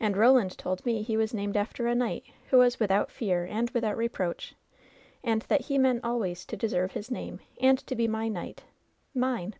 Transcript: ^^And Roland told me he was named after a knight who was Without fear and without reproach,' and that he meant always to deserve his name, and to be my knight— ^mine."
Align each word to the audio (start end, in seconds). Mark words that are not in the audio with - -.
^^And 0.00 0.16
Roland 0.16 0.56
told 0.56 0.86
me 0.86 1.02
he 1.02 1.18
was 1.18 1.34
named 1.34 1.54
after 1.54 1.86
a 1.86 1.94
knight 1.94 2.24
who 2.48 2.56
was 2.60 2.80
Without 2.80 3.10
fear 3.10 3.44
and 3.44 3.68
without 3.72 3.94
reproach,' 3.94 4.54
and 5.22 5.42
that 5.42 5.66
he 5.66 5.76
meant 5.76 6.02
always 6.02 6.46
to 6.46 6.56
deserve 6.56 6.92
his 6.92 7.10
name, 7.10 7.40
and 7.60 7.78
to 7.86 7.94
be 7.94 8.08
my 8.08 8.28
knight— 8.28 8.64
^mine." 9.14 9.52